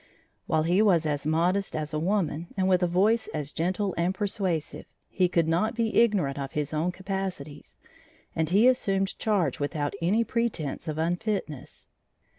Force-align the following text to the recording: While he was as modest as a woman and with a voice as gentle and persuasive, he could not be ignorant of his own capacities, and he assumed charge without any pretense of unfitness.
While 0.47 0.63
he 0.63 0.81
was 0.81 1.05
as 1.05 1.27
modest 1.27 1.75
as 1.75 1.93
a 1.93 1.99
woman 1.99 2.47
and 2.57 2.67
with 2.67 2.81
a 2.81 2.87
voice 2.87 3.27
as 3.35 3.53
gentle 3.53 3.93
and 3.99 4.15
persuasive, 4.15 4.87
he 5.07 5.29
could 5.29 5.47
not 5.47 5.75
be 5.75 5.95
ignorant 5.95 6.39
of 6.39 6.53
his 6.53 6.73
own 6.73 6.91
capacities, 6.91 7.77
and 8.35 8.49
he 8.49 8.67
assumed 8.67 9.15
charge 9.19 9.59
without 9.59 9.93
any 10.01 10.23
pretense 10.23 10.87
of 10.87 10.97
unfitness. 10.97 11.87